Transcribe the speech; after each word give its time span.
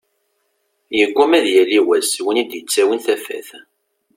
Yegguma 0.97 1.35
ad 1.39 1.47
yali 1.55 1.79
wass 1.87 2.13
win 2.23 2.41
i 2.41 2.43
d-yettawin 2.49 2.99
tafat. 3.05 3.49